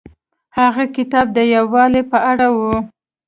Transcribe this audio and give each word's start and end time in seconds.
هغه 0.57 0.83
کتاب 0.97 1.25
د 1.37 1.39
یووالي 1.55 2.03
په 2.11 2.17
اړه 2.31 2.47
و. 2.57 2.59